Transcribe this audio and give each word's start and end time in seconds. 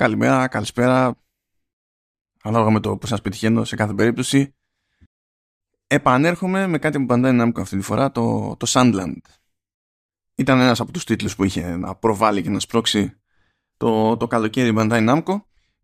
καλημέρα, 0.00 0.48
καλησπέρα, 0.48 1.16
ανάλογα 2.42 2.70
με 2.70 2.80
το 2.80 2.96
πώς 2.96 3.08
σας 3.08 3.20
πετυχαίνω 3.20 3.64
σε 3.64 3.76
κάθε 3.76 3.94
περίπτωση. 3.94 4.54
Επανέρχομαι 5.86 6.66
με 6.66 6.78
κάτι 6.78 6.98
που 6.98 7.06
Bandai 7.08 7.40
Namco 7.40 7.60
αυτή 7.60 7.76
τη 7.76 7.82
φορά, 7.82 8.10
το, 8.10 8.56
το 8.58 8.66
Sandland. 8.68 9.16
Ήταν 10.34 10.60
ένας 10.60 10.80
από 10.80 10.92
τους 10.92 11.04
τίτλους 11.04 11.36
που 11.36 11.44
είχε 11.44 11.76
να 11.76 11.94
προβάλλει 11.94 12.42
και 12.42 12.50
να 12.50 12.60
σπρώξει 12.60 13.20
το, 13.76 14.16
το 14.16 14.26
καλοκαίρι 14.26 14.74
Bandai 14.76 15.08
Namco 15.08 15.42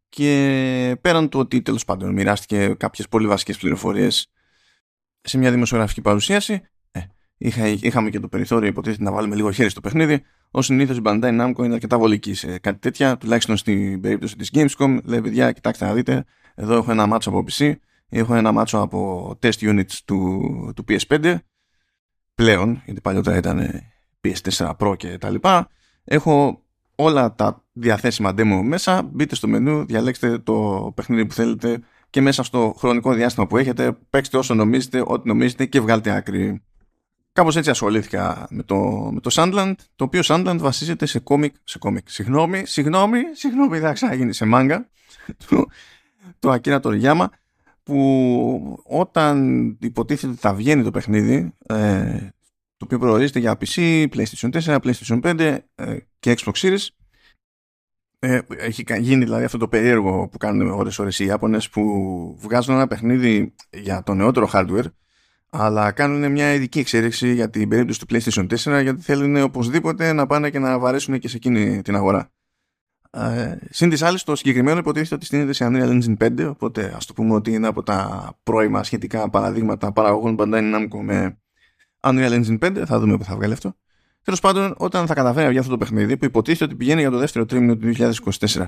και 0.08 0.98
πέραν 1.00 1.28
του 1.28 1.38
ότι 1.38 1.62
τέλος 1.62 1.84
πάντων 1.84 2.12
μοιράστηκε 2.12 2.74
κάποιες 2.74 3.08
πολύ 3.08 3.26
βασικές 3.26 3.58
πληροφορίες 3.58 4.32
σε 5.20 5.38
μια 5.38 5.50
δημοσιογραφική 5.50 6.00
παρουσίαση 6.00 6.52
ε, 6.52 6.60
είχα, 7.38 7.66
είχαμε 7.66 8.10
και 8.10 8.20
το 8.20 8.28
περιθώριο 8.28 8.68
υποτίθεται 8.68 9.02
να 9.02 9.12
βάλουμε 9.12 9.34
λίγο 9.34 9.50
χέρι 9.50 9.68
στο 9.68 9.80
παιχνίδι 9.80 10.22
Ω 10.50 10.62
συνήθως 10.62 10.96
η 10.96 11.00
Bandai 11.04 11.40
Namco 11.40 11.64
είναι 11.64 11.74
αρκετά 11.74 11.98
βολική 11.98 12.34
σε 12.34 12.58
κάτι 12.58 12.78
τέτοια, 12.78 13.16
τουλάχιστον 13.16 13.56
στην 13.56 14.00
περίπτωση 14.00 14.36
της 14.36 14.50
Gamescom. 14.54 14.98
Λέει, 15.04 15.20
παιδιά, 15.20 15.52
κοιτάξτε 15.52 15.84
να 15.84 15.92
δείτε, 15.92 16.24
εδώ 16.54 16.74
έχω 16.74 16.90
ένα 16.90 17.06
μάτσο 17.06 17.30
από 17.30 17.44
PC, 17.50 17.72
έχω 18.08 18.34
ένα 18.34 18.52
μάτσο 18.52 18.78
από 18.78 19.30
test 19.42 19.58
units 19.60 19.92
του, 20.04 20.40
του 20.76 20.84
PS5 20.88 21.36
πλέον, 22.34 22.82
γιατί 22.84 23.00
παλιότερα 23.00 23.36
ήταν 23.36 23.70
PS4 24.20 24.72
Pro 24.78 24.96
και 24.96 25.18
τα 25.18 25.30
λοιπά. 25.30 25.68
Έχω 26.04 26.62
όλα 26.94 27.34
τα 27.34 27.64
διαθέσιμα 27.72 28.30
demo 28.30 28.60
μέσα, 28.64 29.02
μπείτε 29.02 29.34
στο 29.34 29.48
μενού, 29.48 29.84
διαλέξτε 29.84 30.38
το 30.38 30.92
παιχνίδι 30.94 31.26
που 31.26 31.34
θέλετε 31.34 31.80
και 32.10 32.20
μέσα 32.20 32.42
στο 32.42 32.74
χρονικό 32.78 33.12
διάστημα 33.12 33.46
που 33.46 33.56
έχετε 33.56 33.98
παίξτε 34.10 34.36
όσο 34.36 34.54
νομίζετε, 34.54 35.02
ό,τι 35.06 35.28
νομίζετε 35.28 35.66
και 35.66 35.80
βγάλτε 35.80 36.10
άκρη. 36.10 36.62
Κάπως 37.36 37.56
έτσι 37.56 37.70
ασχολήθηκα 37.70 38.46
με 38.50 38.62
το, 38.62 38.76
με 39.12 39.20
το 39.20 39.30
Sandland, 39.32 39.74
το 39.96 40.04
οποίο 40.04 40.20
Sandland 40.24 40.56
βασίζεται 40.58 41.06
σε 41.06 41.18
κόμικ, 41.18 41.54
σε 41.64 41.78
κόμικ, 41.78 42.08
συγγνώμη, 42.08 42.66
συγγνώμη, 42.66 43.20
συγγνώμη, 43.32 43.78
θα 43.78 43.92
ξαναγίνει 43.92 44.32
σε 44.32 44.44
μάγκα, 44.44 44.88
του, 45.46 45.70
του 46.38 46.50
Ακίρα 46.50 46.80
Τοριάμα, 46.80 47.30
που 47.82 48.82
όταν 48.84 49.66
υποτίθεται 49.80 50.32
ότι 50.32 50.40
θα 50.40 50.54
βγαίνει 50.54 50.82
το 50.82 50.90
παιχνίδι, 50.90 51.52
ε, 51.66 52.18
το 52.76 52.84
οποίο 52.84 52.98
προορίζεται 52.98 53.38
για 53.38 53.58
PC, 53.60 54.06
PlayStation 54.14 54.60
4, 54.60 54.78
PlayStation 54.78 55.20
5 55.22 55.58
ε, 55.74 55.96
και 56.18 56.36
Xbox 56.38 56.52
Series, 56.52 56.86
ε, 58.18 58.40
έχει 58.56 58.84
γίνει 58.98 59.24
δηλαδή 59.24 59.44
αυτό 59.44 59.58
το 59.58 59.68
περίεργο 59.68 60.28
που 60.28 60.38
κάνουν 60.38 60.70
ώρες 60.70 60.98
ώρες 60.98 61.18
οι 61.18 61.24
Ιάπωνες 61.24 61.68
που 61.68 61.82
βγάζουν 62.40 62.74
ένα 62.74 62.86
παιχνίδι 62.86 63.54
για 63.70 64.02
το 64.02 64.14
νεότερο 64.14 64.50
hardware 64.52 64.86
αλλά 65.50 65.92
κάνουν 65.92 66.32
μια 66.32 66.52
ειδική 66.52 66.78
εξέλιξη 66.78 67.34
για 67.34 67.50
την 67.50 67.68
περίπτωση 67.68 68.00
του 68.00 68.06
PlayStation 68.10 68.46
4 68.46 68.82
γιατί 68.82 69.02
θέλουν 69.02 69.36
οπωσδήποτε 69.36 70.12
να 70.12 70.26
πάνε 70.26 70.50
και 70.50 70.58
να 70.58 70.78
βαρέσουν 70.78 71.18
και 71.18 71.28
σε 71.28 71.36
εκείνη 71.36 71.82
την 71.82 71.94
αγορά. 71.94 72.30
Ε, 73.10 73.56
Συν 73.70 73.90
της 73.90 74.02
άλλης, 74.02 74.22
το 74.22 74.36
συγκεκριμένο 74.36 74.78
υποτίθεται 74.78 75.14
ότι 75.14 75.24
στείνεται 75.24 75.52
σε 75.52 75.66
Unreal 75.70 76.00
Engine 76.00 76.16
5, 76.16 76.48
οπότε 76.50 76.92
ας 76.96 77.06
το 77.06 77.12
πούμε 77.12 77.34
ότι 77.34 77.52
είναι 77.52 77.66
από 77.66 77.82
τα 77.82 78.30
πρώιμα 78.42 78.82
σχετικά 78.82 79.30
παραδείγματα 79.30 79.92
παραγωγών 79.92 80.36
Bandai 80.38 80.74
Namco 80.74 81.00
με 81.02 81.38
Unreal 82.00 82.44
Engine 82.44 82.58
5. 82.58 82.82
Θα 82.86 82.98
δούμε 82.98 83.16
που 83.16 83.24
θα 83.24 83.34
βγάλει 83.36 83.52
αυτό. 83.52 83.76
Τέλος 84.22 84.40
πάντων, 84.40 84.74
όταν 84.76 85.06
θα 85.06 85.14
καταφέρει 85.14 85.50
για 85.50 85.60
αυτό 85.60 85.72
το 85.72 85.78
παιχνίδι, 85.78 86.16
που 86.16 86.24
υποτίθεται 86.24 86.64
ότι 86.64 86.74
πηγαίνει 86.74 87.00
για 87.00 87.10
το 87.10 87.18
δεύτερο 87.18 87.46
τρίμηνο 87.46 87.76
του 87.76 87.92
2024, 87.96 88.64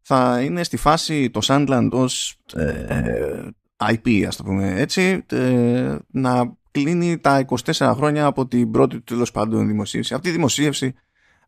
θα 0.00 0.40
είναι 0.42 0.64
στη 0.64 0.76
φάση 0.76 1.30
το 1.30 1.40
Sandland 1.42 1.88
ως 1.90 2.38
ε, 2.54 3.48
IP, 3.76 4.24
ας 4.26 4.36
το 4.36 4.42
πούμε 4.42 4.80
έτσι, 4.80 5.24
ε, 5.30 5.96
να 6.10 6.56
κλείνει 6.70 7.18
τα 7.18 7.44
24 7.74 7.92
χρόνια 7.96 8.26
από 8.26 8.46
την 8.46 8.70
πρώτη 8.70 9.00
τέλος 9.00 9.30
πάντων 9.30 9.66
δημοσίευση. 9.66 10.14
Αυτή 10.14 10.28
η 10.28 10.32
δημοσίευση 10.32 10.94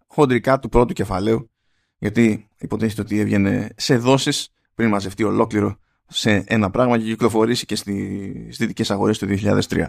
χοντρικά 0.06 0.58
του 0.58 0.68
πρώτου 0.68 0.92
κεφαλαίου, 0.92 1.50
γιατί 1.98 2.48
υποτίθεται 2.58 3.00
ότι 3.00 3.18
έβγαινε 3.18 3.68
σε 3.76 3.96
δόσεις 3.96 4.52
πριν 4.74 4.88
μαζευτεί 4.88 5.24
ολόκληρο 5.24 5.76
σε 6.06 6.44
ένα 6.46 6.70
πράγμα 6.70 6.98
και 6.98 7.04
κυκλοφορήσει 7.04 7.66
και 7.66 7.76
στις 7.76 8.56
δυτικές 8.56 8.90
αγορές 8.90 9.18
του 9.18 9.26
2003. 9.26 9.86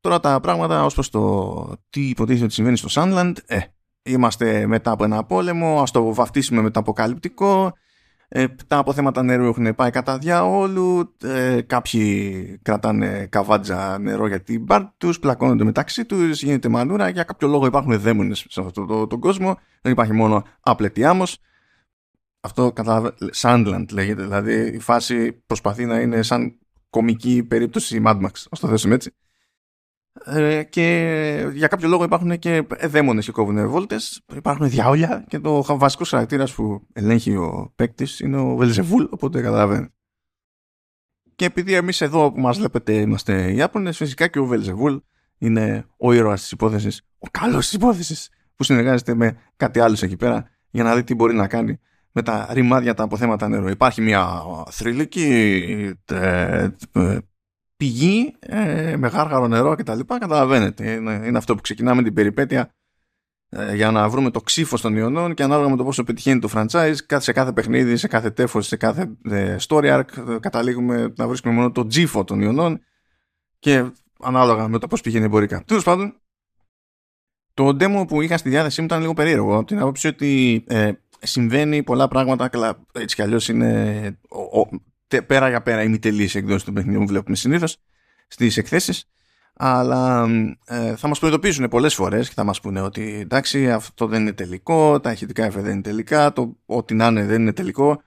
Τώρα 0.00 0.20
τα 0.20 0.40
πράγματα 0.40 0.84
ως 0.84 0.94
προς 0.94 1.10
το 1.10 1.76
τι 1.90 2.08
υποτίθεται 2.08 2.44
ότι 2.44 2.54
συμβαίνει 2.54 2.76
στο 2.76 2.88
Sunland, 2.90 3.32
ε, 3.46 3.58
είμαστε 4.02 4.66
μετά 4.66 4.90
από 4.90 5.04
ένα 5.04 5.24
πόλεμο, 5.24 5.82
ας 5.82 5.90
το 5.90 6.14
βαφτίσουμε 6.14 6.62
μεταποκαλυπτικό, 6.62 7.72
ε, 8.30 8.46
τα 8.66 8.78
αποθέματα 8.78 9.22
νερού 9.22 9.44
έχουν 9.44 9.74
πάει 9.74 9.90
κατά 9.90 10.18
διαόλου. 10.18 11.14
Ε, 11.22 11.60
κάποιοι 11.60 12.58
κρατάνε 12.62 13.26
καβάτζα 13.26 13.98
νερό 13.98 14.26
για 14.26 14.42
την 14.42 14.62
μπάρ 14.62 14.82
τους, 14.96 15.18
πλακώνονται 15.18 15.64
μεταξύ 15.64 16.04
τους, 16.04 16.42
γίνεται 16.42 16.68
μανούρα. 16.68 17.08
Για 17.08 17.22
κάποιο 17.22 17.48
λόγο 17.48 17.66
υπάρχουν 17.66 18.00
δαίμονες 18.00 18.46
σε 18.48 18.60
αυτόν 18.60 18.86
τον 18.86 19.08
το, 19.08 19.18
κόσμο. 19.18 19.58
Δεν 19.82 19.92
υπάρχει 19.92 20.12
μόνο 20.12 20.44
άπλετη 20.60 21.04
άμμος. 21.04 21.38
Αυτό 22.40 22.72
κατά 22.72 23.14
Sandland 23.34 23.84
λέγεται. 23.92 24.22
Δηλαδή 24.22 24.54
η 24.54 24.78
φάση 24.78 25.32
προσπαθεί 25.32 25.84
να 25.84 26.00
είναι 26.00 26.22
σαν 26.22 26.58
κομική 26.90 27.42
περίπτωση 27.48 28.02
Mad 28.06 28.20
Max. 28.20 28.26
Α 28.26 28.58
το 28.60 28.68
θέσουμε 28.68 28.94
έτσι. 28.94 29.12
Ε, 30.24 30.62
και 30.62 31.50
για 31.52 31.68
κάποιο 31.68 31.88
λόγο 31.88 32.04
υπάρχουν 32.04 32.38
και 32.38 32.66
δαίμονες 32.84 33.24
και 33.24 33.32
κόβουν 33.32 33.68
βόλτες 33.68 34.22
υπάρχουν 34.36 34.68
διάολια 34.68 35.24
και 35.28 35.38
το 35.38 35.64
βασικός 35.68 36.08
χαρακτήρας 36.08 36.54
που 36.54 36.86
ελέγχει 36.92 37.36
ο 37.36 37.72
παίκτης 37.76 38.20
είναι 38.20 38.36
ο 38.36 38.56
Βελζεβούλ 38.56 39.04
οπότε 39.10 39.40
καταλαβαίνετε 39.40 39.92
και 41.34 41.44
επειδή 41.44 41.74
εμείς 41.74 42.00
εδώ 42.00 42.32
που 42.32 42.40
μας 42.40 42.58
βλέπετε 42.58 42.92
είμαστε 42.92 43.52
Ιάπωνες 43.52 43.96
φυσικά 43.96 44.26
και 44.26 44.38
ο 44.38 44.44
Βελζεβούλ 44.46 44.96
είναι 45.38 45.86
ο 45.96 46.12
ήρωας 46.12 46.40
της 46.40 46.50
υπόθεσης 46.50 47.02
ο 47.18 47.28
καλός 47.30 47.64
της 47.64 47.72
υπόθεσης 47.72 48.30
που 48.56 48.64
συνεργάζεται 48.64 49.14
με 49.14 49.38
κάτι 49.56 49.80
άλλο 49.80 49.98
εκεί 50.02 50.16
πέρα 50.16 50.50
για 50.70 50.82
να 50.82 50.94
δει 50.94 51.04
τι 51.04 51.14
μπορεί 51.14 51.34
να 51.34 51.46
κάνει 51.46 51.78
με 52.12 52.22
τα 52.22 52.48
ρημάδια 52.50 52.94
τα 52.94 53.02
αποθέματα 53.02 53.48
νερό. 53.48 53.68
Υπάρχει 53.68 54.00
μια 54.00 54.42
θρηλυκή 54.70 55.96
ε, 56.04 56.68
ε, 56.92 57.18
πηγή 57.78 58.36
ε, 58.40 58.96
με 58.96 59.08
γάργαρο 59.08 59.48
νερό 59.48 59.74
και 59.74 59.82
τα 59.82 59.94
λοιπά 59.94 60.18
καταλαβαίνετε 60.18 60.92
είναι, 60.92 61.22
είναι 61.26 61.38
αυτό 61.38 61.54
που 61.54 61.60
ξεκινάμε 61.60 62.02
την 62.02 62.14
περιπέτεια 62.14 62.72
ε, 63.48 63.74
για 63.74 63.90
να 63.90 64.08
βρούμε 64.08 64.30
το 64.30 64.40
ξύφος 64.40 64.80
των 64.80 64.96
ιονών 64.96 65.34
και 65.34 65.42
ανάλογα 65.42 65.68
με 65.68 65.76
το 65.76 65.84
πόσο 65.84 66.04
πετυχαίνει 66.04 66.40
το 66.40 66.48
franchise 66.54 66.94
σε 67.16 67.32
κάθε 67.32 67.52
παιχνίδι, 67.52 67.96
σε 67.96 68.08
κάθε 68.08 68.30
τέφος, 68.30 68.66
σε 68.66 68.76
κάθε 68.76 69.16
ε, 69.30 69.56
story 69.68 69.98
arc 69.98 70.28
ε, 70.28 70.38
καταλήγουμε 70.40 71.12
να 71.16 71.28
βρίσκουμε 71.28 71.54
μόνο 71.54 71.70
το 71.70 71.86
τζίφο 71.86 72.24
των 72.24 72.40
ιονών 72.40 72.80
και 73.58 73.90
ανάλογα 74.20 74.68
με 74.68 74.78
το 74.78 74.86
πώς 74.86 75.00
πηγαίνει 75.00 75.24
εμπορικά. 75.24 75.64
Τέλος 75.64 75.84
πάντων, 75.84 76.20
το 77.54 77.68
demo 77.68 78.04
που 78.08 78.20
είχα 78.20 78.36
στη 78.36 78.48
διάθεσή 78.48 78.80
μου 78.80 78.86
ήταν 78.86 79.00
λίγο 79.00 79.14
περίεργο 79.14 79.56
από 79.56 79.66
την 79.66 79.78
άποψη 79.78 80.06
ότι 80.06 80.64
ε, 80.68 80.92
συμβαίνει 81.20 81.82
πολλά 81.82 82.08
πράγματα 82.08 82.50
έτσι 82.92 83.14
κι 83.14 83.22
αλλιώς 83.22 83.48
είναι 83.48 84.18
πέρα 85.26 85.48
για 85.48 85.62
πέρα 85.62 85.82
ημιτελής 85.82 86.34
εκδόση 86.34 86.64
του 86.64 86.72
παιχνιδιού 86.72 87.00
που 87.00 87.06
βλέπουμε 87.06 87.36
συνήθως 87.36 87.76
στις 88.28 88.56
εκθέσεις. 88.56 89.04
Αλλά 89.60 90.28
ε, 90.64 90.96
θα 90.96 91.08
μας 91.08 91.18
προειδοποιήσουν 91.18 91.68
πολλές 91.68 91.94
φορές 91.94 92.28
και 92.28 92.34
θα 92.34 92.44
μας 92.44 92.60
πούνε 92.60 92.80
ότι 92.80 93.18
εντάξει 93.20 93.70
αυτό 93.70 94.06
δεν 94.06 94.20
είναι 94.20 94.32
τελικό, 94.32 95.00
τα 95.00 95.12
ηχητικά 95.12 95.44
εφέ 95.44 95.60
δεν 95.60 95.72
είναι 95.72 95.82
τελικά, 95.82 96.32
το 96.32 96.56
ό,τι 96.66 96.94
να 96.94 97.06
είναι 97.06 97.24
δεν 97.24 97.40
είναι 97.40 97.52
τελικό. 97.52 98.02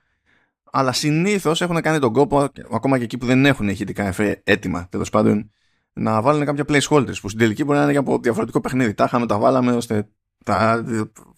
Αλλά 0.72 0.92
συνήθως 0.92 1.60
έχουν 1.60 1.80
κάνει 1.80 1.98
τον 1.98 2.12
κόπο 2.12 2.48
ακόμα 2.72 2.98
και 2.98 3.04
εκεί 3.04 3.18
που 3.18 3.26
δεν 3.26 3.46
έχουν 3.46 3.68
ηχητικά 3.68 4.06
εφέ 4.06 4.40
έτοιμα 4.44 4.86
τέλος 4.90 5.10
πάντων 5.10 5.50
να 5.92 6.22
βάλουν 6.22 6.44
κάποια 6.44 6.64
placeholders 6.68 7.20
που 7.20 7.28
στην 7.28 7.38
τελική 7.38 7.64
μπορεί 7.64 7.78
να 7.78 7.84
είναι 7.84 7.98
από 7.98 8.18
διαφορετικό 8.18 8.60
παιχνίδι. 8.60 8.94
Τα 8.94 9.04
είχαμε, 9.04 9.26
τα 9.26 9.38
βάλαμε 9.38 9.72
ώστε 9.72 10.08
τα 10.44 10.84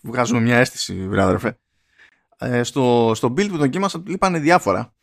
βγάζουμε 0.02 0.40
μια 0.40 0.56
αίσθηση 0.56 1.08
βράδερφε 1.08 1.58
ε, 2.38 2.62
στο, 2.62 3.12
στο 3.14 3.28
build 3.28 3.48
που 3.48 3.56
δοκίμασα 3.56 4.02
λείπανε 4.06 4.38
διάφορα 4.38 4.93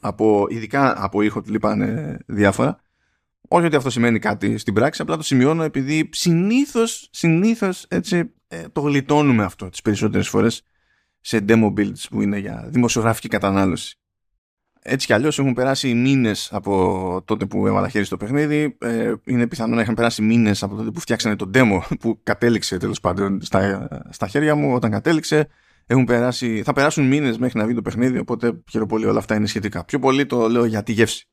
από, 0.00 0.46
ειδικά 0.48 1.04
από 1.04 1.22
ήχο 1.22 1.40
του 1.40 1.50
λείπανε 1.50 2.18
διάφορα. 2.26 2.80
Όχι 3.48 3.66
ότι 3.66 3.76
αυτό 3.76 3.90
σημαίνει 3.90 4.18
κάτι 4.18 4.58
στην 4.58 4.74
πράξη, 4.74 5.02
απλά 5.02 5.16
το 5.16 5.22
σημειώνω 5.22 5.62
επειδή 5.62 6.08
συνήθως, 6.12 7.08
συνήθως 7.10 7.86
έτσι 7.88 8.32
ε, 8.48 8.62
το 8.72 8.80
γλιτώνουμε 8.80 9.44
αυτό 9.44 9.68
τις 9.68 9.82
περισσότερες 9.82 10.28
φορές 10.28 10.62
σε 11.20 11.44
demo 11.48 11.72
builds 11.76 12.04
που 12.10 12.22
είναι 12.22 12.38
για 12.38 12.64
δημοσιογραφική 12.68 13.28
κατανάλωση. 13.28 13.94
Έτσι 14.82 15.06
κι 15.06 15.12
αλλιώς 15.12 15.38
έχουν 15.38 15.54
περάσει 15.54 15.94
μήνες 15.94 16.48
από 16.52 17.22
τότε 17.24 17.46
που 17.46 17.66
έβαλα 17.66 17.88
χέρι 17.88 18.04
στο 18.04 18.16
παιχνίδι. 18.16 18.76
Ε, 18.80 19.12
είναι 19.24 19.46
πιθανό 19.46 19.74
να 19.74 19.80
έχουν 19.80 19.94
περάσει 19.94 20.22
μήνες 20.22 20.62
από 20.62 20.76
τότε 20.76 20.90
που 20.90 21.00
φτιάξανε 21.00 21.36
το 21.36 21.50
demo 21.54 21.80
που 22.00 22.20
κατέληξε 22.22 22.76
τέλος 22.76 23.00
πάντων 23.00 23.40
στα, 23.42 23.88
στα 24.10 24.26
χέρια 24.26 24.54
μου 24.54 24.74
όταν 24.74 24.90
κατέληξε. 24.90 25.48
Έχουν 25.90 26.04
περάσει, 26.04 26.62
θα 26.62 26.72
περάσουν 26.72 27.06
μήνες 27.06 27.38
μέχρι 27.38 27.58
να 27.58 27.66
βγει 27.66 27.74
το 27.74 27.82
παιχνίδι, 27.82 28.18
οπότε 28.18 28.62
χαίρομαι 28.70 28.90
πολύ 28.90 29.06
όλα 29.06 29.18
αυτά 29.18 29.34
είναι 29.34 29.46
σχετικά. 29.46 29.84
Πιο 29.84 29.98
πολύ 29.98 30.26
το 30.26 30.48
λέω 30.48 30.64
για 30.64 30.82
τη 30.82 30.92
γεύση. 30.92 31.28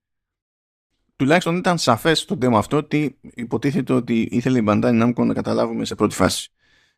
Τουλάχιστον 1.15 1.56
ήταν 1.56 1.77
σαφές 1.77 2.25
το 2.25 2.38
θέμα 2.39 2.57
αυτό 2.57 2.77
ότι 2.77 3.19
υποτίθεται 3.21 3.94
ότι 3.94 4.27
ήθελε 4.31 4.59
η 4.59 4.63
Bandai 4.68 5.04
Namco 5.04 5.25
να 5.25 5.33
καταλάβουμε 5.33 5.86
σε 5.86 5.95
πρώτη 5.95 6.15
φάση. 6.15 6.50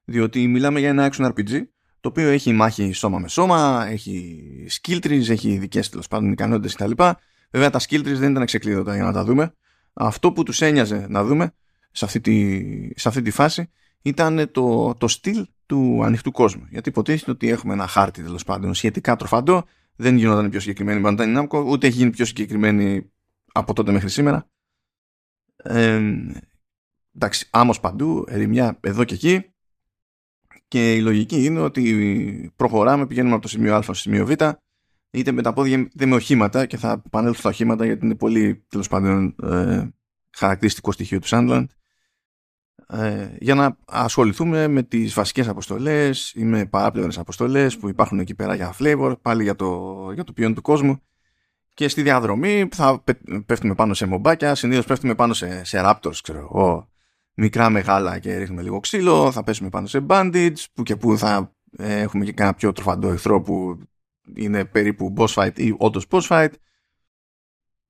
Διότι 0.04 0.48
μιλάμε 0.48 0.80
για 0.80 0.90
ένα 0.90 1.12
action 1.12 1.26
RPG, 1.26 1.62
το 2.00 2.10
οποίο 2.10 2.28
έχει 2.28 2.54
μάχη 2.54 2.92
σώμα 2.92 3.20
με 3.20 3.28
σώμα, 3.28 3.86
έχει 3.90 4.44
skill 4.70 5.00
trees, 5.06 5.30
έχει 5.30 5.50
ειδικές 5.50 5.90
τέλος 5.90 6.08
πάντων 6.08 6.32
ικανότητες 6.32 6.76
κτλ. 6.76 6.92
Βέβαια 7.52 7.70
τα 7.70 7.80
skill 7.80 8.00
trees 8.00 8.18
δεν 8.18 8.32
ήταν 8.32 8.46
ξεκλείδωτα 8.46 8.96
για 8.96 9.04
να 9.04 9.12
τα 9.14 9.24
δούμε. 9.24 9.54
Αυτό 9.94 10.32
που 10.32 10.44
τους 10.44 10.62
ένοιαζε 10.62 11.06
να 11.10 11.24
δούμε 11.24 11.54
σε 11.92 12.06
αυτή 12.06 12.22
τη, 12.22 12.62
σε 12.96 13.08
αυτή 13.08 13.22
τη 13.22 13.32
φάση 13.32 13.70
ήταν 14.02 14.50
το, 14.52 14.96
το 14.96 15.08
στυλ 15.08 15.46
του 15.70 16.04
ανοιχτού 16.04 16.32
κόσμου. 16.32 16.66
Γιατί 16.70 16.90
υποτίθεται 16.90 17.32
ότι 17.32 17.50
έχουμε 17.50 17.74
ένα 17.74 17.88
χάρτη 17.88 18.24
τέλος 18.24 18.44
πάντων 18.44 18.74
σχετικά 18.74 19.16
τροφαντό, 19.16 19.64
δεν 19.96 20.18
γινόταν 20.18 20.50
πιο 20.50 20.60
συγκεκριμένη 20.60 21.00
η 21.00 21.04
Bandai 21.06 21.38
Namco, 21.38 21.66
ούτε 21.66 21.88
έχει 21.88 21.98
γίνει 21.98 22.10
πιο 22.10 22.26
συγκεκριμένη 22.26 23.12
από 23.52 23.74
τότε 23.74 23.92
μέχρι 23.92 24.10
σήμερα. 24.10 24.50
Ε, 25.56 26.02
εντάξει, 27.16 27.48
άμμος 27.52 27.80
παντού, 27.80 28.26
ερημιά 28.28 28.78
εδώ 28.82 29.04
και 29.04 29.14
εκεί. 29.14 29.54
Και 30.68 30.94
η 30.94 31.02
λογική 31.02 31.46
είναι 31.46 31.60
ότι 31.60 32.54
προχωράμε, 32.56 33.08
πηγαίνουμε 33.08 33.34
από 33.34 33.42
το 33.42 33.48
σημείο 33.48 33.76
Α 33.76 33.82
στο 33.82 33.94
σημείο 33.94 34.26
Β, 34.26 34.32
είτε 35.12 35.32
με 35.32 35.42
τα 35.42 35.54
πόδια 35.54 35.78
είτε 35.78 36.06
με 36.06 36.16
οχήματα 36.16 36.66
και 36.66 36.78
θα 36.78 37.02
επανέλθω 37.06 37.40
στα 37.40 37.50
οχήματα 37.50 37.86
γιατί 37.86 38.06
είναι 38.06 38.16
πολύ 38.16 38.66
τέλος 38.68 38.88
πάντων 38.88 39.36
ε, 39.44 39.88
χαρακτηριστικό 40.38 40.92
στοιχείο 40.92 41.20
του 41.20 41.28
Sandland 41.30 41.66
ε, 42.94 43.30
για 43.40 43.56
να 43.56 43.78
ασχοληθούμε 43.86 44.68
με 44.68 44.84
τις 44.84 45.14
βασικές 45.14 45.48
αποστολές 45.48 46.34
ή 46.36 46.44
με 46.44 46.66
παράπλευρες 46.66 47.18
αποστολές 47.18 47.78
που 47.78 47.90
υπάρχουν 47.90 48.20
εκεί 48.20 48.36
πέρα 48.36 48.56
για 48.56 48.76
flavor, 48.80 49.16
πάλι 49.22 49.44
για 49.44 49.56
το, 49.56 50.12
για 50.14 50.24
το 50.24 50.34
ποιόν 50.34 50.54
του 50.54 50.62
κόσμου. 50.62 51.02
Και 51.74 51.88
στη 51.88 52.02
διαδρομή 52.02 52.68
θα 52.72 53.04
πέφτουμε 53.46 53.76
πάνω 53.76 53.94
σε 53.94 54.06
μομπάκια, 54.06 54.56
συνήθως 54.56 54.86
πέφτουμε 54.86 55.16
πάνω 55.16 55.34
σε, 55.34 55.64
σε 55.64 55.82
raptors, 55.84 56.16
ξέρω 56.24 56.40
εγώ, 56.40 56.90
μικρά 57.34 57.70
μεγάλα 57.70 58.20
και 58.20 58.38
ρίχνουμε 58.38 58.62
λίγο 58.62 58.80
ξύλο, 58.80 59.32
θα 59.32 59.44
πέσουμε 59.44 59.70
πάνω 59.70 59.88
σε 59.88 60.06
bandits 60.10 60.64
που 60.74 60.84
και 60.84 60.96
που 60.96 61.18
θα 61.18 61.54
ε, 61.78 62.00
έχουμε 62.00 62.26
και 62.26 62.32
κάνα 62.32 62.54
πιο 62.54 62.72
τροφαντό 62.72 63.10
εχθρό 63.10 63.42
που 63.42 63.80
είναι 64.36 64.66
περίπου 64.66 65.14
boss 65.18 65.34
fight 65.34 65.60
ή 65.60 65.76
όντως 65.78 66.06
boss 66.10 66.22
fight 66.22 66.52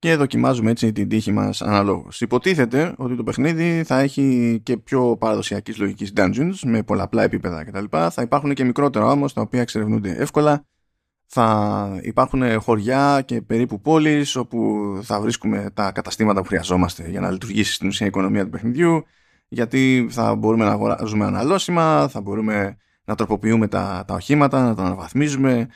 και 0.00 0.16
δοκιμάζουμε 0.16 0.70
έτσι 0.70 0.92
την 0.92 1.08
τύχη 1.08 1.32
μας 1.32 1.62
αναλόγως. 1.62 2.20
Υποτίθεται 2.20 2.94
ότι 2.96 3.16
το 3.16 3.22
παιχνίδι 3.22 3.82
θα 3.84 3.98
έχει 3.98 4.60
και 4.62 4.76
πιο 4.76 5.16
παραδοσιακής 5.16 5.78
λογικής 5.78 6.12
dungeons 6.16 6.54
με 6.64 6.82
πολλαπλά 6.82 7.22
επίπεδα 7.22 7.64
κτλ. 7.64 7.84
Θα 7.90 8.22
υπάρχουν 8.22 8.54
και 8.54 8.64
μικρότερα 8.64 9.10
όμως 9.10 9.32
τα 9.32 9.40
οποία 9.40 9.60
εξερευνούνται 9.60 10.10
εύκολα. 10.10 10.64
Θα 11.26 11.98
υπάρχουν 12.02 12.60
χωριά 12.60 13.22
και 13.24 13.42
περίπου 13.42 13.80
πόλεις 13.80 14.36
όπου 14.36 14.78
θα 15.02 15.20
βρίσκουμε 15.20 15.70
τα 15.74 15.92
καταστήματα 15.92 16.40
που 16.40 16.46
χρειαζόμαστε 16.46 17.08
για 17.10 17.20
να 17.20 17.30
λειτουργήσει 17.30 17.72
στην 17.72 17.88
ουσία 17.88 18.06
η 18.06 18.08
οικονομία 18.08 18.44
του 18.44 18.50
παιχνιδιού 18.50 19.04
γιατί 19.48 20.06
θα 20.10 20.34
μπορούμε 20.34 20.64
να 20.64 20.70
αγοράζουμε 20.70 21.24
αναλώσιμα, 21.24 22.08
θα 22.08 22.20
μπορούμε 22.20 22.76
να 23.04 23.14
τροποποιούμε 23.14 23.68
τα, 23.68 24.04
τα 24.06 24.14
οχήματα, 24.14 24.62
να 24.62 24.74
τα 24.74 24.82
αναβαθμίζουμε, 24.82 25.52
ε, 25.52 25.66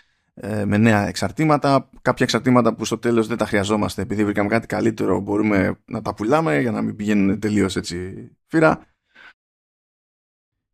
με 0.42 0.76
νέα 0.76 1.08
εξαρτήματα. 1.08 1.90
Κάποια 2.02 2.24
εξαρτήματα 2.24 2.74
που 2.74 2.84
στο 2.84 2.98
τέλος 2.98 3.26
δεν 3.26 3.36
τα 3.36 3.46
χρειαζόμαστε 3.46 4.02
επειδή 4.02 4.24
βρήκαμε 4.24 4.48
κάτι 4.48 4.66
καλύτερο 4.66 5.20
μπορούμε 5.20 5.78
να 5.84 6.02
τα 6.02 6.14
πουλάμε 6.14 6.60
για 6.60 6.70
να 6.70 6.82
μην 6.82 6.96
πηγαίνουν 6.96 7.40
τελείως 7.40 7.76
έτσι 7.76 8.28
φύρα. 8.46 8.86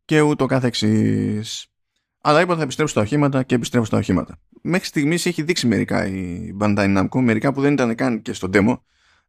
Και 0.05 0.21
ούτω 0.21 0.45
καθεξής. 0.45 1.65
Αλλά 2.21 2.41
είπα 2.41 2.55
θα 2.55 2.61
επιστρέψω 2.61 2.93
στα 2.93 3.01
οχήματα 3.01 3.43
και 3.43 3.55
επιστρέφω 3.55 3.85
στα 3.85 3.97
οχήματα. 3.97 4.39
Μέχρι 4.61 4.85
στιγμής 4.85 5.25
έχει 5.25 5.43
δείξει 5.43 5.67
μερικά 5.67 6.07
η 6.07 6.51
Bandai 6.59 6.97
Namco, 6.97 7.21
μερικά 7.21 7.53
που 7.53 7.61
δεν 7.61 7.73
ήταν 7.73 7.95
καν 7.95 8.21
και 8.21 8.33
στο 8.33 8.49
demo. 8.53 8.77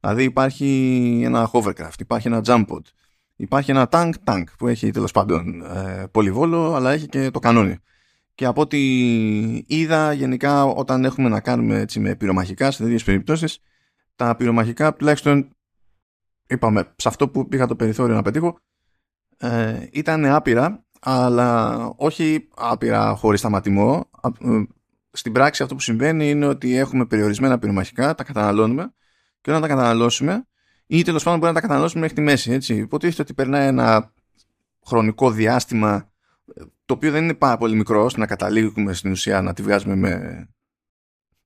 Δηλαδή 0.00 0.24
υπάρχει 0.24 1.20
ένα 1.24 1.50
hovercraft, 1.52 1.98
υπάρχει 1.98 2.28
ένα 2.28 2.40
jump 2.44 2.64
pod, 2.66 2.80
υπάρχει 3.36 3.70
ένα 3.70 3.88
tank 3.92 4.12
tank 4.24 4.44
που 4.58 4.68
έχει 4.68 4.90
τέλος 4.90 5.10
πάντων 5.10 5.62
ε, 5.62 6.06
πολυβόλο, 6.10 6.74
αλλά 6.74 6.92
έχει 6.92 7.06
και 7.06 7.30
το 7.30 7.38
κανόνι 7.38 7.78
και 8.42 8.48
από 8.48 8.60
ό,τι 8.60 8.78
είδα 9.66 10.12
γενικά 10.12 10.64
όταν 10.64 11.04
έχουμε 11.04 11.28
να 11.28 11.40
κάνουμε 11.40 11.78
έτσι, 11.78 12.00
με 12.00 12.14
πυρομαχικά 12.14 12.70
σε 12.70 12.82
τέτοιες 12.82 13.04
περιπτώσεις 13.04 13.58
τα 14.16 14.36
πυρομαχικά 14.36 14.94
τουλάχιστον 14.94 15.48
είπαμε 16.46 16.92
σε 16.96 17.08
αυτό 17.08 17.28
που 17.28 17.48
είχα 17.52 17.66
το 17.66 17.76
περιθώριο 17.76 18.14
να 18.14 18.22
πετύχω 18.22 18.58
ε, 19.36 19.86
ήταν 19.92 20.24
άπειρα 20.24 20.84
αλλά 21.00 21.76
όχι 21.96 22.48
άπειρα 22.56 23.14
χωρίς 23.14 23.40
σταματημό 23.40 24.10
ε, 24.22 24.62
στην 25.10 25.32
πράξη 25.32 25.62
αυτό 25.62 25.74
που 25.74 25.80
συμβαίνει 25.80 26.30
είναι 26.30 26.46
ότι 26.46 26.76
έχουμε 26.76 27.06
περιορισμένα 27.06 27.58
πυρομαχικά 27.58 28.14
τα 28.14 28.24
καταναλώνουμε 28.24 28.92
και 29.40 29.50
όταν 29.50 29.62
τα 29.62 29.68
καταναλώσουμε 29.68 30.46
ή 30.86 31.02
τέλος 31.02 31.22
πάντων 31.22 31.38
μπορεί 31.38 31.52
να 31.52 31.60
τα 31.60 31.66
καταναλώσουμε 31.66 32.00
μέχρι 32.00 32.16
τη 32.16 32.22
μέση 32.22 32.52
έτσι. 32.52 32.74
υποτίθεται 32.74 33.22
ότι 33.22 33.34
περνάει 33.34 33.66
ένα 33.66 34.12
χρονικό 34.86 35.30
διάστημα 35.30 36.10
το 36.92 36.98
οποίο 36.98 37.10
δεν 37.10 37.24
είναι 37.24 37.34
πάρα 37.34 37.56
πολύ 37.56 37.74
μικρό 37.74 38.04
ώστε 38.04 38.20
να 38.20 38.26
καταλήγουμε 38.26 38.92
στην 38.92 39.10
ουσία 39.10 39.40
να 39.40 39.52
τη 39.52 39.62
βγάζουμε 39.62 39.96
με 39.96 40.48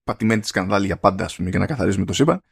πατημένη 0.05 0.41
τη 0.41 0.47
σκανδάλη 0.47 0.87
για 0.87 0.97
πάντα 0.97 1.25
ας 1.25 1.37
πούμε, 1.37 1.51
και 1.51 1.59
να 1.59 1.67
καθαρίζουμε 1.67 2.05
το 2.05 2.13
σύμπαν 2.13 2.43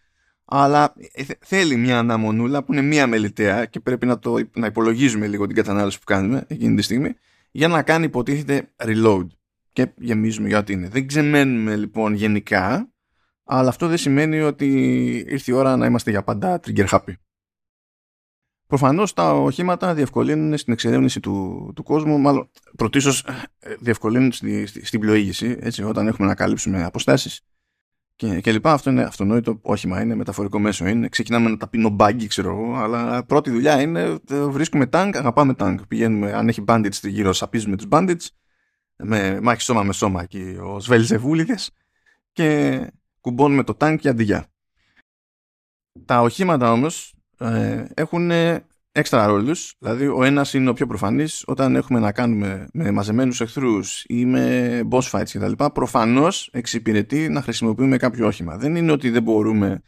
αλλά 0.45 0.95
ε, 1.13 1.25
θέλει 1.41 1.77
μια 1.77 1.99
αναμονούλα 1.99 2.65
που 2.65 2.73
είναι 2.73 2.83
μια 2.83 3.07
μελιτέα 3.07 3.65
και 3.65 3.81
πρέπει 3.81 4.07
να, 4.07 4.19
το, 4.19 4.37
να 4.55 4.67
υπολογίζουμε 4.67 5.27
λίγο 5.27 5.47
την 5.47 5.57
κατανάλωση 5.57 5.99
που 5.99 6.05
κάνουμε 6.05 6.45
εκείνη 6.47 6.77
τη 6.77 6.83
στιγμή 6.83 7.15
για 7.51 7.69
να 7.69 7.83
κάνει 7.83 8.05
υποτίθεται 8.05 8.73
reload 8.77 9.27
και 9.73 9.93
γεμίζουμε 9.97 10.49
για 10.49 10.59
ό,τι 10.59 10.73
είναι. 10.73 10.89
Δεν 10.89 11.07
ξεμένουμε 11.07 11.77
λοιπόν 11.77 12.15
γενικά 12.15 12.93
αλλά 13.45 13.69
αυτό 13.69 13.89
δεν 13.89 13.99
σημαίνει 13.99 14.41
ότι 14.41 14.67
ήρθε 15.29 15.53
η 15.53 15.55
ώρα 15.55 15.77
να 15.77 15.87
είμαστε 15.87 16.11
για 16.11 16.23
πάντα 16.23 16.61
trigger 16.67 16.87
happy. 16.87 17.15
Προφανώς 18.75 19.13
τα 19.13 19.33
οχήματα 19.33 19.95
διευκολύνουν 19.95 20.57
στην 20.59 20.73
εξερεύνηση 20.73 21.21
του, 21.21 21.73
του 21.75 21.83
κόσμου, 21.83 22.19
μάλλον 22.19 22.51
πρωτίστως 22.77 23.25
ε, 23.59 23.75
διευκολύνουν 23.79 24.33
στη, 24.33 24.67
στη, 24.67 24.87
στην 24.87 25.01
πλοήγηση, 25.01 25.57
έτσι, 25.61 25.83
όταν 25.83 26.07
έχουμε 26.07 26.29
να 26.29 26.35
καλύψουμε 26.35 26.85
αποστάσεις 26.85 27.41
και, 28.17 28.41
και 28.41 28.53
λοιπά. 28.53 28.73
Αυτό 28.73 28.91
είναι 28.91 29.03
αυτονόητο 29.03 29.59
όχημα, 29.63 30.03
είναι 30.03 30.15
μεταφορικό 30.15 30.59
μέσο. 30.59 30.87
Είναι. 30.87 31.09
Ξεκινάμε 31.09 31.51
να 31.51 31.57
τα 31.57 31.69
πίνω 31.69 31.89
μπάγκι, 31.89 32.27
ξέρω 32.27 32.51
εγώ, 32.51 32.75
αλλά 32.75 33.25
πρώτη 33.25 33.51
δουλειά 33.51 33.81
είναι 33.81 34.19
ε, 34.31 34.45
βρίσκουμε 34.45 34.87
τάγκ, 34.87 35.17
αγαπάμε 35.17 35.55
τάγκ. 35.55 35.79
Πηγαίνουμε, 35.89 36.33
αν 36.33 36.49
έχει 36.49 36.65
bandits 36.67 37.03
γύρω, 37.03 37.33
σαπίζουμε 37.33 37.77
τους 37.77 37.87
bandits, 37.91 38.27
με 38.97 39.41
μάχη 39.41 39.61
σώμα 39.61 39.83
με 39.83 39.93
σώμα 39.93 40.23
εκεί, 40.23 40.57
ο 40.63 40.81
Σβέλζεβούλιδες 40.81 41.71
και 42.33 42.81
κουμπώνουμε 43.21 43.65
το 43.65 43.75
τάγκ 43.75 43.99
και 43.99 44.09
αντιγιά. 44.09 44.47
Τα 46.05 46.21
οχήματα 46.21 46.73
όμως 46.73 47.14
ε, 47.39 47.85
έχουν 47.95 48.31
έξτρα 48.97 49.27
ρόλους, 49.27 49.75
δηλαδή 49.79 50.07
ο 50.07 50.25
ένας 50.25 50.55
είναι 50.55 50.71
ο 50.71 50.73
πιο 50.73 50.87
προφανής 50.87 51.43
όταν 51.47 51.77
έχουμε 51.77 51.99
να 51.99 52.13
κάνουμε 52.13 52.67
με 52.73 52.91
μαζεμένους 52.91 53.41
εχθρούς 53.41 54.05
ή 54.07 54.25
με 54.25 54.81
boss 54.91 55.11
fights 55.11 55.29
κτλ. 55.33 55.65
Προφανώς 55.73 56.49
εξυπηρετεί 56.53 57.29
να 57.29 57.43
χρησιμοποιούμε 57.43 57.97
κάποιο 57.97 58.27
όχημα. 58.27 58.57
Δεν 58.57 58.77
είναι 58.77 58.93
ότι 58.93 59.11
δεν 59.11 59.23
μπορούμε 59.23 59.83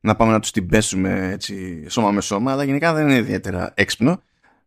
να 0.00 0.16
πάμε 0.16 0.32
να 0.32 0.40
τους 0.40 0.50
την 0.50 0.66
πέσουμε 0.66 1.30
έτσι 1.32 1.84
σώμα 1.88 2.10
με 2.10 2.20
σώμα, 2.20 2.52
αλλά 2.52 2.64
γενικά 2.64 2.92
δεν 2.92 3.08
είναι 3.08 3.16
ιδιαίτερα 3.16 3.72
έξυπνο. 3.76 4.22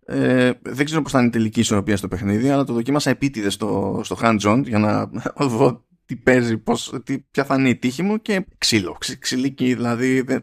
Ε, 0.06 0.51
δεν 0.62 0.86
ξέρω 0.86 1.01
πώς 1.01 1.12
θα 1.12 1.18
είναι 1.19 1.27
η 1.27 1.31
τελική 1.31 1.59
ισορροπία 1.59 1.97
στο 1.97 2.07
παιχνίδι, 2.07 2.50
αλλά 2.50 2.63
το 2.63 2.74
δοκίμασα 2.74 3.09
επίτηδες 3.09 3.53
στο, 3.53 4.01
στο 4.03 4.18
hands-on 4.21 4.62
για 4.65 4.79
να 4.79 5.09
δω 5.57 5.86
τι 6.06 6.15
παίζει, 6.15 6.57
πώς, 6.57 6.94
τι, 7.03 7.19
ποια 7.19 7.44
θα 7.45 7.56
είναι 7.56 7.69
η 7.69 7.75
τύχη 7.75 8.03
μου 8.03 8.21
και 8.21 8.45
ξύλο, 8.57 8.98
ξυλίκι, 9.19 9.74
δηλαδή 9.74 10.22
δεν 10.22 10.41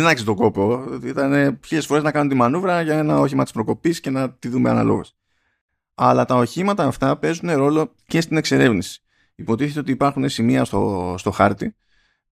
άξιζε 0.00 0.24
τον 0.24 0.34
κόπο. 0.34 0.84
Ήταν 1.04 1.58
χίλιε 1.66 1.82
φορές 1.82 2.02
να 2.02 2.10
κάνω 2.10 2.28
τη 2.28 2.34
μανούβρα 2.34 2.82
για 2.82 2.98
ένα 2.98 3.18
όχημα 3.18 3.42
της 3.42 3.52
προκοπής 3.52 4.00
και 4.00 4.10
να 4.10 4.32
τη 4.32 4.48
δούμε 4.48 4.70
αναλόγως. 4.70 5.16
Αλλά 5.94 6.24
τα 6.24 6.34
οχήματα 6.34 6.84
αυτά 6.84 7.16
παίζουν 7.16 7.50
ρόλο 7.50 7.94
και 8.06 8.20
στην 8.20 8.36
εξερεύνηση. 8.36 9.02
Υποτίθεται 9.34 9.80
ότι 9.80 9.90
υπάρχουν 9.90 10.28
σημεία 10.28 10.64
στο, 10.64 11.14
στο 11.18 11.30
χάρτη 11.30 11.74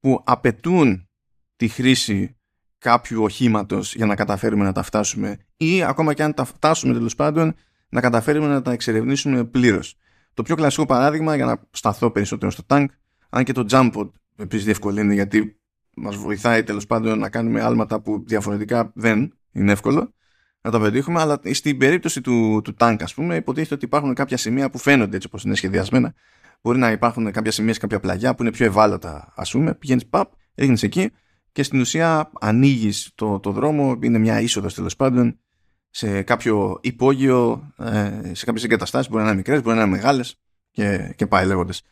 που 0.01 0.23
απαιτούν 0.25 1.09
τη 1.57 1.69
χρήση 1.69 2.37
κάποιου 2.79 3.23
οχήματος 3.23 3.95
για 3.95 4.07
να 4.07 4.15
καταφέρουμε 4.15 4.65
να 4.65 4.73
τα 4.73 4.83
φτάσουμε 4.83 5.37
ή 5.57 5.83
ακόμα 5.83 6.15
και 6.15 6.23
αν 6.23 6.35
τα 6.35 6.45
φτάσουμε 6.45 6.93
τέλος 6.93 7.15
πάντων 7.15 7.55
να 7.89 8.01
καταφέρουμε 8.01 8.47
να 8.47 8.63
τα 8.63 8.73
εξερευνήσουμε 8.73 9.45
πλήρως. 9.45 9.97
Το 10.35 10.43
πιο 10.43 10.55
κλασικό 10.55 10.87
παράδειγμα 10.87 11.37
για 11.37 11.45
να 11.45 11.63
σταθώ 11.71 12.11
περισσότερο 12.11 12.51
στο 12.51 12.63
tank, 12.67 12.87
αν 13.31 13.45
και 13.45 13.53
το 13.53 13.67
jump 13.71 14.11
επίσης 14.37 14.65
διευκολύνει 14.65 15.15
γιατί 15.15 15.60
μας 16.01 16.17
βοηθάει 16.17 16.63
τέλος 16.63 16.87
πάντων 16.87 17.19
να 17.19 17.29
κάνουμε 17.29 17.61
άλματα 17.61 18.01
που 18.01 18.25
διαφορετικά 18.27 18.91
δεν 18.95 19.33
είναι 19.53 19.73
εύκολο 19.73 20.13
να 20.63 20.71
τα 20.71 20.81
πετύχουμε, 20.81 21.21
αλλά 21.21 21.41
στην 21.51 21.79
περίπτωση 21.79 22.21
του, 22.21 22.61
του 22.65 22.75
τάγκ, 22.75 23.03
ας 23.03 23.15
πούμε, 23.15 23.37
υποτίθεται 23.37 23.75
ότι 23.75 23.85
υπάρχουν 23.85 24.15
κάποια 24.15 24.37
σημεία 24.37 24.71
που 24.71 24.79
φαίνονται 24.79 25.17
έτσι 25.17 25.29
όπως 25.29 25.45
είναι 25.45 25.55
σχεδιασμένα. 25.55 26.15
Μπορεί 26.63 26.79
να 26.79 26.91
υπάρχουν 26.91 27.31
κάποια 27.33 27.51
σημεία 27.51 27.73
σε 27.73 27.81
κάποια 27.81 28.01
πλαγιά 28.01 28.35
που 28.35 28.43
είναι 28.43 28.53
πιο 28.53 28.67
ευάλωτα, 28.67 29.33
ας 29.37 29.51
πούμε. 29.51 29.75
Πηγαίνεις 29.75 30.07
παπ, 30.07 30.33
ρίχνεις 30.55 30.83
εκεί 30.83 31.11
και 31.53 31.63
στην 31.63 31.81
ουσία 31.81 32.31
ανοίγεις 32.41 33.11
το, 33.15 33.41
το 33.41 33.51
δρόμο, 33.51 33.99
είναι 34.03 34.19
μια 34.19 34.41
είσοδος 34.41 34.75
τέλος 34.75 34.97
πάντων 34.97 35.39
σε 35.91 36.23
κάποιο 36.23 36.79
υπόγειο, 36.83 37.73
ε, 37.79 38.35
σε 38.35 38.45
κάποιες 38.45 38.65
εγκαταστάσεις, 38.65 39.11
μπορεί 39.11 39.23
να 39.23 39.29
είναι 39.29 39.37
μικρές, 39.37 39.63
μπορεί 39.63 39.77
να 39.77 39.83
είναι 39.83 39.91
μεγάλες 39.91 40.41
και, 40.71 41.15
και 41.17 41.27
πάει 41.27 41.47
λέγοντας 41.47 41.83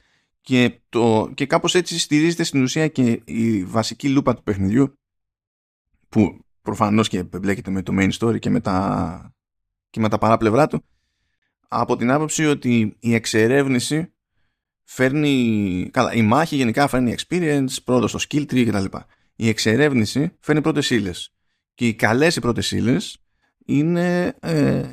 και, 0.48 0.80
το, 0.88 1.30
και 1.34 1.46
κάπως 1.46 1.74
έτσι 1.74 1.98
στηρίζεται 1.98 2.42
στην 2.42 2.62
ουσία 2.62 2.88
και 2.88 3.22
η 3.24 3.64
βασική 3.64 4.08
λούπα 4.08 4.34
του 4.34 4.42
παιχνιδιού 4.42 4.98
που 6.08 6.44
προφανώς 6.62 7.08
και 7.08 7.22
μπλέκεται 7.22 7.70
με 7.70 7.82
το 7.82 7.92
main 7.96 8.10
story 8.18 8.38
και 8.38 8.50
με 8.50 8.60
τα, 8.60 9.34
και 9.90 10.00
με 10.00 10.08
τα 10.08 10.18
παράπλευρά 10.18 10.66
του 10.66 10.84
από 11.68 11.96
την 11.96 12.10
άποψη 12.10 12.46
ότι 12.46 12.96
η 12.98 13.14
εξερεύνηση 13.14 14.12
φέρνει 14.84 15.88
καλά, 15.92 16.12
η 16.12 16.22
μάχη 16.22 16.56
γενικά 16.56 16.88
φέρνει 16.88 17.14
experience, 17.18 17.74
πρόοδο 17.84 18.06
στο 18.06 18.18
skill 18.28 18.52
tree 18.52 18.66
κτλ. 18.66 18.96
Η 19.36 19.48
εξερεύνηση 19.48 20.36
φέρνει 20.40 20.62
πρώτες 20.62 20.90
ύλες. 20.90 21.34
και 21.74 21.86
οι 21.86 21.94
καλές 21.94 22.36
οι 22.36 22.40
πρώτες 22.40 22.70
ύλες 22.70 23.18
είναι 23.64 24.36
ε, 24.40 24.84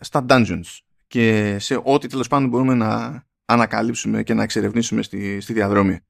στα 0.00 0.24
dungeons 0.28 0.78
και 1.06 1.56
σε 1.58 1.80
ό,τι 1.84 2.06
τέλος 2.06 2.28
πάντων 2.28 2.48
μπορούμε 2.48 2.74
να 2.74 3.24
ανακαλύψουμε 3.44 4.22
και 4.22 4.34
να 4.34 4.42
εξερευνήσουμε 4.42 5.02
στη, 5.02 5.40
στη 5.40 5.52
διαδρομή. 5.52 6.00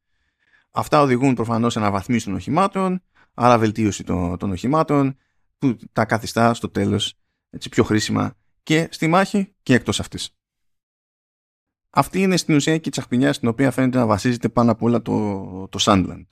Αυτά 0.71 1.01
οδηγούν 1.01 1.35
προφανώς 1.35 1.73
σε 1.73 1.79
αναβαθμίση 1.79 2.25
των 2.25 2.35
οχημάτων, 2.35 3.03
άρα 3.35 3.59
βελτίωση 3.59 4.05
των, 4.05 4.39
των 4.39 4.51
οχημάτων, 4.51 5.17
που 5.59 5.77
τα 5.93 6.05
καθιστά 6.05 6.55
στο 6.55 6.71
τέλος 6.71 7.15
έτσι, 7.51 7.69
πιο 7.69 7.85
χρήσιμα 7.85 8.37
και 8.63 8.89
στη 8.91 9.07
μάχη 9.07 9.55
και 9.63 9.75
εκτός 9.75 10.01
αυτής. 10.01 10.37
Αυτή 11.91 12.23
είναι 12.23 12.37
στην 12.37 12.55
ουσία 12.55 12.79
και 12.79 12.89
η 12.89 12.91
τσαχπινιά 12.91 13.33
στην 13.33 13.49
οποία 13.49 13.71
φαίνεται 13.71 13.99
να 13.99 14.07
βασίζεται 14.07 14.49
πάνω 14.49 14.71
απ' 14.71 14.83
όλα 14.83 15.03
το, 15.03 15.69
το 15.69 15.79
Sandland. 15.81 16.27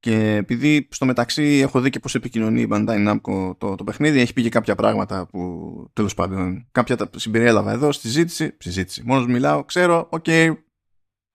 Και 0.00 0.34
επειδή 0.34 0.88
στο 0.90 1.06
μεταξύ 1.06 1.42
έχω 1.42 1.80
δει 1.80 1.90
και 1.90 1.98
πώς 1.98 2.14
επικοινωνεί 2.14 2.60
η 2.60 2.68
Bandai 2.70 3.08
Namco 3.08 3.58
το, 3.58 3.74
το 3.74 3.84
παιχνίδι, 3.84 4.20
έχει 4.20 4.32
πει 4.32 4.42
και 4.42 4.48
κάποια 4.48 4.74
πράγματα 4.74 5.26
που 5.26 5.90
τέλος 5.92 6.14
πάντων 6.14 6.68
κάποια 6.72 6.96
τα 6.96 7.10
συμπεριέλαβα 7.16 7.72
εδώ 7.72 7.92
στη 7.92 8.06
συζήτηση. 8.06 8.56
Συζήτηση. 8.58 9.02
Μόνος 9.04 9.26
μιλάω, 9.26 9.64
ξέρω, 9.64 10.08
OK, 10.10 10.24
okay, 10.26 10.54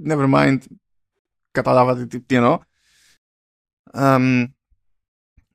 never 0.07 0.33
mind, 0.33 0.57
καταλάβατε 1.51 2.05
τι, 2.05 2.21
τι 2.21 2.35
εννοώ. 2.35 2.59
Um, 3.93 4.47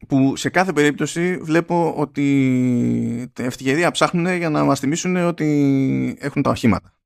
που 0.09 0.37
σε 0.37 0.49
κάθε 0.49 0.73
περίπτωση 0.73 1.37
βλέπω 1.37 1.95
ότι 1.97 3.33
ευτυχερία 3.39 3.91
ψάχνουν 3.91 4.37
για 4.37 4.51
να 4.51 4.65
μας 4.65 4.81
θυμίσουν 4.81 5.17
ότι 5.17 6.17
έχουν 6.21 6.43
τα 6.43 6.51
οχήματα. 6.51 6.98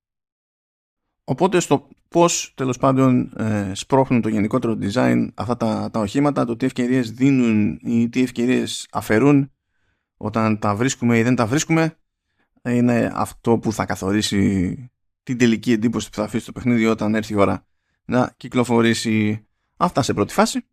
Οπότε 1.24 1.60
στο 1.60 1.88
πώς 2.08 2.52
τέλος 2.56 2.78
πάντων 2.78 3.32
ε, 3.36 3.70
σπρώχνουν 3.74 4.20
το 4.20 4.28
γενικότερο 4.28 4.78
design 4.80 5.28
αυτά 5.34 5.56
τα, 5.56 5.90
τα 5.92 6.00
οχήματα, 6.00 6.44
το 6.44 6.56
τι 6.56 6.66
ευκαιρίες 6.66 7.10
δίνουν 7.10 7.78
ή 7.82 8.08
τι 8.08 8.22
ευκαιρίες 8.22 8.86
αφαιρούν 8.92 9.52
όταν 10.16 10.58
τα 10.58 10.74
βρίσκουμε 10.74 11.18
ή 11.18 11.22
δεν 11.22 11.34
τα 11.34 11.46
βρίσκουμε 11.46 11.96
είναι 12.62 13.12
αυτό 13.14 13.58
που 13.58 13.72
θα 13.72 13.84
καθορίσει 13.84 14.76
την 15.22 15.38
τελική 15.38 15.72
εντύπωση 15.72 16.10
που 16.10 16.16
θα 16.16 16.22
αφήσει 16.22 16.46
το 16.46 16.52
παιχνίδι 16.52 16.86
όταν 16.86 17.14
έρθει 17.14 17.32
η 17.32 17.36
ώρα 17.36 17.66
να 18.04 18.34
κυκλοφορήσει 18.36 19.46
αυτά 19.76 20.02
σε 20.02 20.14
πρώτη 20.14 20.32
φάση. 20.32 20.66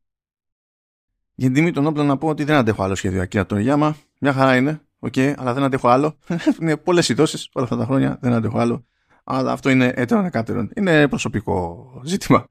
Για 1.36 1.48
την 1.48 1.54
τιμή 1.54 1.72
των 1.72 1.86
όπλων 1.86 2.06
να 2.06 2.18
πω 2.18 2.28
ότι 2.28 2.44
δεν 2.44 2.56
αντέχω 2.56 2.84
άλλο 2.84 2.96
σχέδιο 2.96 3.22
Ακίρα 3.22 3.46
Τοριγιάμα. 3.46 3.96
Μια 4.20 4.34
χαρά 4.34 4.56
είναι, 4.56 4.82
OK, 5.00 5.14
okay, 5.16 5.34
αλλά 5.38 5.54
δεν 5.54 5.64
αντέχω 5.64 5.88
άλλο. 5.88 6.18
είναι 6.62 6.78
πολλές 6.78 7.10
οι 7.10 7.16
όλα 7.20 7.38
αυτά 7.54 7.78
τα 7.78 7.86
χρόνια, 7.86 8.18
δεν 8.22 8.34
αντέχω 8.34 8.60
άλλο 8.60 8.86
αλλά 9.32 9.52
αυτό 9.52 9.70
είναι 9.70 9.92
έτερον 9.96 10.26
εκάτερον. 10.26 10.72
Είναι 10.76 11.08
προσωπικό 11.08 12.02
ζήτημα. 12.06 12.48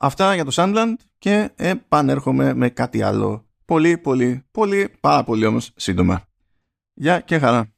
Αυτά 0.00 0.34
για 0.34 0.44
το 0.44 0.50
Sandland 0.54 0.94
και 1.18 1.50
επανέρχομαι 1.56 2.54
με 2.54 2.68
κάτι 2.68 3.02
άλλο. 3.02 3.46
Πολύ, 3.64 3.98
πολύ, 3.98 4.44
πολύ, 4.50 4.88
πάρα 5.00 5.24
πολύ 5.24 5.46
όμως 5.46 5.72
σύντομα. 5.76 6.22
Γεια 6.94 7.20
και 7.20 7.38
χαρά. 7.38 7.72